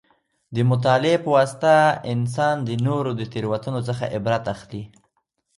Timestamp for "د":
0.55-0.57, 2.67-2.71, 3.19-3.21